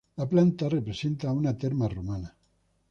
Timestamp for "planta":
0.29-0.69